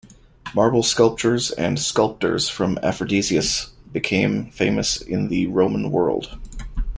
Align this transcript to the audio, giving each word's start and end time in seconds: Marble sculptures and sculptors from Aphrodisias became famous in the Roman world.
Marble 0.55 0.81
sculptures 0.81 1.51
and 1.51 1.77
sculptors 1.79 2.49
from 2.49 2.77
Aphrodisias 2.81 3.69
became 3.93 4.49
famous 4.49 4.99
in 4.99 5.27
the 5.27 5.45
Roman 5.45 5.91
world. 5.91 6.39